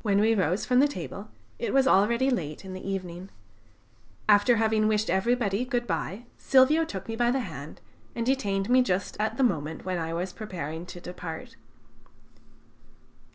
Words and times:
When 0.00 0.18
we 0.18 0.34
rose 0.34 0.64
from 0.64 0.80
the 0.80 0.88
table 0.88 1.28
it 1.58 1.74
was 1.74 1.86
already 1.86 2.30
late 2.30 2.64
in 2.64 2.72
the 2.72 2.88
evening. 2.88 3.28
After 4.26 4.56
having 4.56 4.88
wished 4.88 5.10
everybody 5.10 5.66
good 5.66 5.86
bye, 5.86 6.24
Silvio 6.38 6.86
took 6.86 7.06
me 7.06 7.16
by 7.16 7.30
the 7.30 7.40
hand 7.40 7.82
and 8.14 8.24
detained 8.24 8.70
me 8.70 8.80
just 8.80 9.14
at 9.20 9.36
the 9.36 9.44
moment 9.44 9.84
when 9.84 9.98
I 9.98 10.14
was 10.14 10.32
preparing 10.32 10.86
to 10.86 11.02
depart. 11.02 11.56